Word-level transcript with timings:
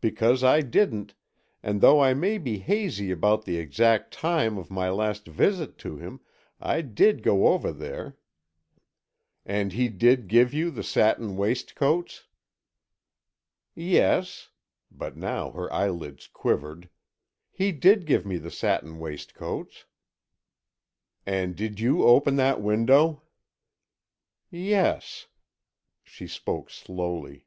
Because, 0.00 0.42
I 0.42 0.62
didn't, 0.62 1.12
and 1.62 1.82
though 1.82 2.00
I 2.00 2.14
may 2.14 2.38
be 2.38 2.60
hazy 2.60 3.10
about 3.10 3.44
the 3.44 3.58
exact 3.58 4.10
time 4.10 4.56
of 4.56 4.70
my 4.70 4.88
last 4.88 5.26
visit 5.26 5.76
to 5.80 5.98
him, 5.98 6.20
I 6.58 6.80
did 6.80 7.22
go 7.22 7.48
over 7.48 7.70
there——" 7.72 8.16
"And 9.44 9.72
he 9.74 9.90
did 9.90 10.28
give 10.28 10.54
you 10.54 10.70
the 10.70 10.82
satin 10.82 11.36
waistcoats?" 11.36 12.24
"Yes," 13.74 14.48
but 14.90 15.14
now 15.14 15.50
her 15.50 15.70
eyelids 15.70 16.26
quivered, 16.26 16.88
"he 17.50 17.70
did 17.70 18.06
give 18.06 18.24
me 18.24 18.38
the 18.38 18.50
satin 18.50 18.98
waistcoats." 18.98 19.84
"And 21.26 21.60
you 21.60 21.68
did 21.68 21.86
open 21.86 22.36
that 22.36 22.62
window?" 22.62 23.24
"Yes," 24.48 25.26
she 26.02 26.26
spoke 26.26 26.70
slowly. 26.70 27.44